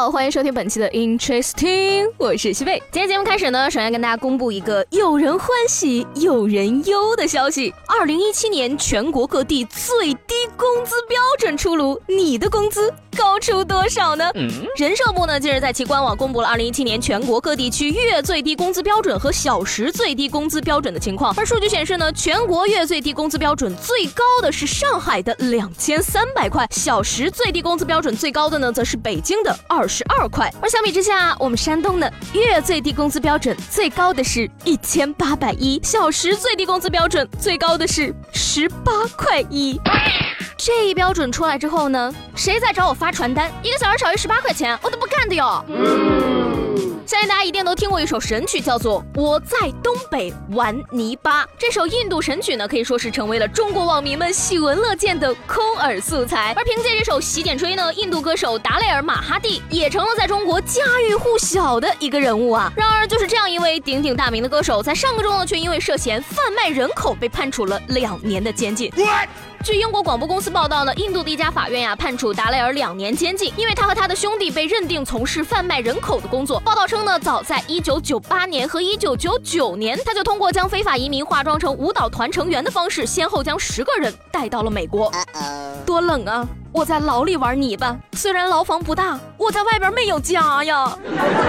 [0.00, 2.82] 好，欢迎收听本期的 Interesting，我是西贝。
[2.90, 12.90] 今天节目开始呢，首先跟大家公布一个有人欢喜有人忧的消息：二零一七年全国各地最低工资标准出炉，你的工资？
[13.16, 14.30] 高出多少呢？
[14.76, 21.34] 人社部呢近日在其官网公布了二零一七年全国各地区月最低工资标准和小时最低工资标准的情况。
[21.36, 30.52] 而数据显示呢，全国月最低工资标准最高的是上海的两千三百块，小时最低工资标准最高的呢则是北京的二十二块。
[30.60, 39.78] 而相比之下，我们山东呢月最低工资标准最高的是一千八百一，小时最低工资标准最高的是十八块一。
[40.62, 45.64] 这一标准出来之后呢，谁再找我发传单，一个小时少于十八块钱，我都不干的哟。
[47.06, 51.44] 相信大家一定都听过一首神曲，叫做《我在东北玩泥巴》。
[51.58, 56.52] 这首印度神曲呢，可以说是成为了中国网民们喜闻乐见的空耳素材。
[56.54, 62.70] 而凭借这首《洗剪吹》呢，印度歌手达雷尔·马哈蒂也成了在中国家喻户晓的一个人物啊。
[62.76, 68.92] 然而，就是这样一位鼎鼎大名的歌手，在上个周呢，却因为涉嫌贩卖人口被判处了两年的监禁。
[69.62, 76.58] 据英国广播公司报道呢，印度的一家法院呀判处达雷尔两年监禁，因为他和他的兄弟被认定从事贩卖人口的工作。
[76.60, 85.12] 报道称呢，早在1998年和1999年，他就通过将非法移民化妆成舞蹈团成员的方式，先后将十个人带到了美国。
[85.84, 86.48] 多冷啊！
[86.72, 90.96] 我在牢里玩泥巴，虽然牢房不大，我在外边没有家呀。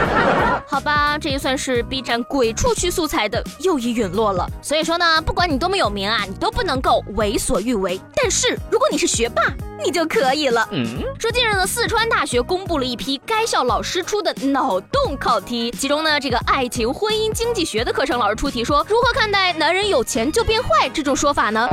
[0.68, 4.50] 好吧，这也算是 B 站鬼畜区素材的又一陨落了。
[4.64, 8.02] 所以说呢，不管你多么有名啊，你都不能够为所欲为。
[8.16, 9.44] 但是如果你是学霸，
[9.84, 10.68] 你就可以了。
[10.72, 21.70] 嗯说近日呢，四川大学公布了一批该校老师出的脑洞考题，其中呢，这个爱情婚姻经济学的课程老师出题说，如何看待男人有钱就变坏这种说法呢？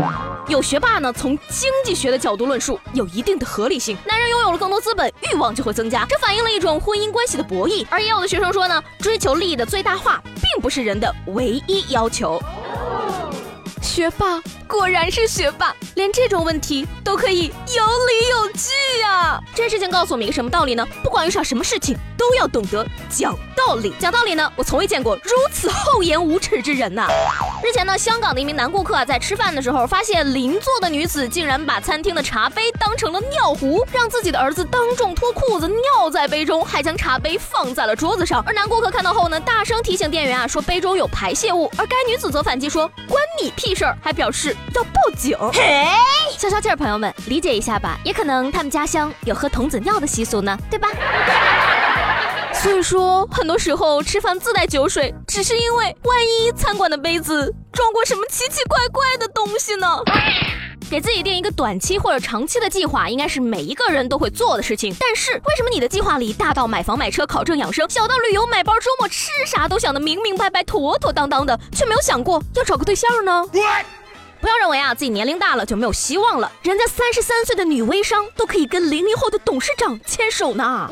[0.49, 3.97] 有学霸呢，从经济学的角度论述，有一定的合理性。
[4.07, 7.87] 男人拥有了更多资本，欲望就会增加，这反映了一种婚姻关系的博弈。
[7.91, 12.43] 而也有的学生说呢，追求利益的最大化，并不是人的唯一要求。
[13.83, 19.39] 学霸果然是学霸，连这种问题都可以有理有据呀！
[19.55, 20.87] 这事情告诉我们一个什么道理呢？
[21.03, 23.93] 不管遇上什么事情，都要懂得讲道理。
[23.99, 27.07] 讲道理呢，我从未见过如此厚颜无耻之人呐！
[27.69, 38.43] 日前呢，香港的一名男顾客啊，在吃饭的时候，发现邻座的女子竟然把餐厅的茶杯当成了尿壶，让自己的儿子当众脱裤子尿在杯中，还将茶杯放在了桌子上。
[38.47, 41.71] 而男顾客看到后呢，大声提醒店员啊，说杯中有排泄物。
[41.77, 45.37] 而该女子则反击说，关你屁事儿，还表示要报警。
[45.53, 45.89] 嘿，
[46.39, 50.89] 消消气儿，朋友们，理解一下吧，也可能他们家乡有喝童子尿的习俗呢，对吧？
[52.61, 59.87] 所以说，很多时候吃饭自带酒水，只是因为万一餐馆的杯子装过什么奇奇怪怪的东西呢？
[60.91, 64.93] 给自己定一个短期或者长期的计划，应该是每一个人都会做的事情。
[64.99, 73.45] 但是，为什么你的计划里大到买房买车考证养生，小到旅游买包周末吃啥都想得明明白白妥妥当当的，却没有想过要找个对象呢？
[74.41, 80.89] 不要认为啊自己年龄大了就没有希望了，人家三十三岁的女微商都可以跟零零后的董事长牵手呢。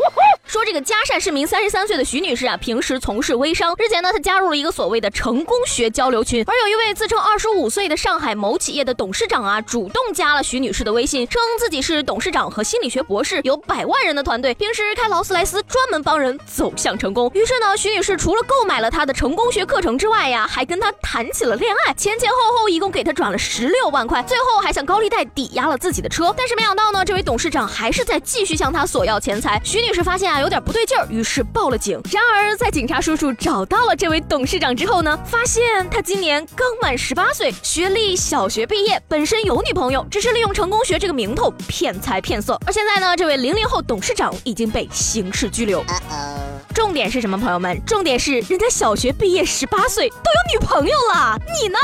[0.47, 17.29] 说这个嘉善市民三十三岁的徐女士啊，平时从事微商，日前呢她加入了一个所谓的成功学交流群，而有一位自称二十五岁的上海某企业的董事长啊，主动加了徐女士的微信，称自己是董事长和心理学博士，有百万人的团队，平时开劳斯莱斯专门帮人走向成功。
[17.35, 23.37] 于是呢，徐女士除了购买了他的成功学课程之外呀，还跟他谈起了恋爱，前前后后一共给他转了。
[23.37, 29.61] 十六万块，最后还向高利贷抵押了自己的车，但是没想到呢，这位董事长还是在继续向他索要钱财。
[29.65, 32.01] 徐女士发现啊有点不对劲儿，于是报了警。
[32.11, 42.59] 然而在警察叔叔找到了这位董事长之后呢，发现他今年刚满十八岁，学历小学毕业，本身有女朋友，只是利用成功学这个名头骗财骗色。
[42.67, 45.85] 而现在呢，这位零零后董事长已经被刑事拘留。
[46.75, 47.81] 重点是什么，朋友们？
[47.87, 51.79] 重点是人家小学毕业十八岁都有女朋友了，你呢？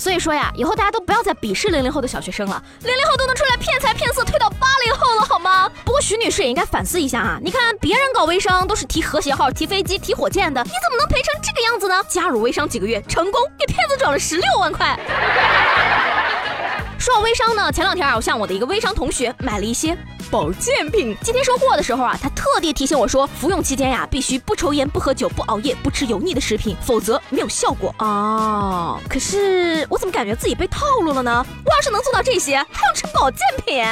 [0.00, 5.70] 所以说呀，以后大家都不要再鄙视零零后的小学生了，零零后都能出来骗财骗色，推到八零后了好吗？
[5.84, 12.02] 不过徐女士也应该反思一下啊，你看别人搞微商都是提和谐号、提飞机、提火箭的，你怎么能赔成这个样子呢？
[12.08, 14.98] 加入微商几个月，成功给骗子转了十六万块。
[17.00, 19.96] 说到微商呢，前两天啊，我向我的一个微商同学买了一些
[20.30, 21.16] 保健品。
[21.22, 29.00] 今天收货的时候啊，他特地提醒我说，服用期间呀，必须不抽烟、不喝酒、不熬夜、不吃油腻的食品，否则没有效果哦。
[29.08, 31.46] 可是我怎么感觉自己被套路了呢？
[31.64, 33.82] 我要是能做到这些，还要吃保健品？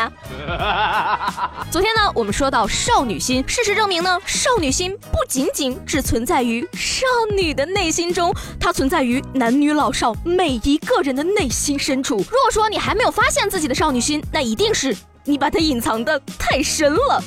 [1.73, 12.17] 昨天呢，我们说到少女心，事实证明呢，少女心不仅仅只存在于少女的内心中，它存在于男女老少每一个人的内心深处。
[12.17, 17.23] 如果说你还没有发现自己的少女心，那一定是你把它隐藏的太深了。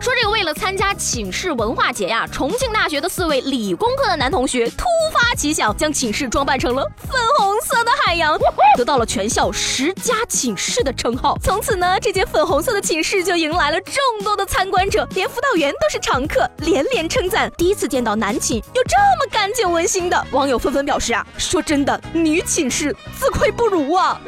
[0.00, 7.73] 说这个为了参加寝室文化节呀，重庆大学的四位理工科的男同学突发奇想，将寝室装扮成了粉红色
[8.14, 8.38] 的海洋，
[8.76, 11.36] 得到了全校十佳寝室的称号。
[11.42, 17.50] 从此呢，这间粉红色的寝室就迎来了众多的参观者，连辅导员都是常客，连连称赞。
[17.56, 24.20] 第一次见到男寝有这么干净温馨的，网友纷纷表示啊，说真的，女寝室自愧不如啊。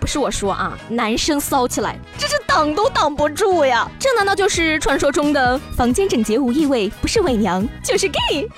[0.00, 3.86] 不是我说啊，男生骚起来，这是挡都挡不住呀。
[3.98, 4.78] 这难道就是？
[4.80, 8.48] 传说中的房间整洁无异味，不是伪娘就是 gay。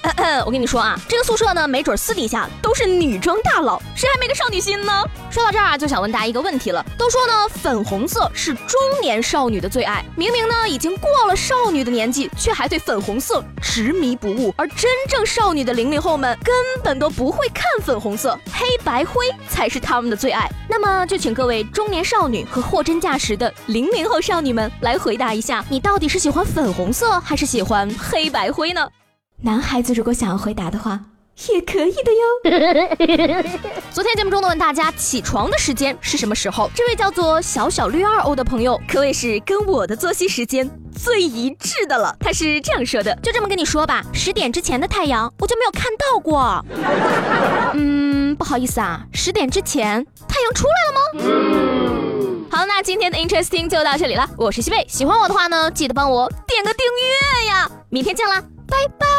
[0.47, 4.93] 我跟你说啊，这个宿舍呢，没准私底下都是女装大佬，谁还没个少女心呢？
[5.31, 6.85] 说到这儿啊，就想问大家一个问题了。
[6.99, 14.53] 都说呢，粉红色是中年少女的最爱，明明呢已经过了少女的年纪，却还对粉红色执迷不悟。
[14.59, 16.55] 而真正少女的零零后们根
[16.85, 20.47] 本都不会看粉红色，黑白灰才是他们的最爱。
[20.69, 26.03] 那么就请各位中年少女和货真价实的零零后少女们来回答一下，你到。
[26.03, 28.89] 底是喜欢粉红色还是喜欢黑白灰呢？
[29.43, 30.99] 男孩子如果想要回答的话，
[31.53, 33.51] 也可以的哟。
[33.91, 36.71] 昨天节目中呢，问大家起床的时间是什么时候？
[36.75, 42.15] 这位叫做小小绿二欧的朋友，可谓是跟我的作息时间最一致的了。
[42.21, 46.65] 他是这样说的：就这么跟你说吧，十点之前的太阳我就没有看到过。
[47.75, 51.01] 嗯，不好意思啊，十点之前太阳出来了吗？
[51.25, 54.29] 嗯好，那今天的 Interesting 就到这里了。
[54.37, 57.71] 我是西贝，喜欢我的话呢，记得帮我点个订阅呀。
[57.89, 59.12] 明天见啦，拜拜。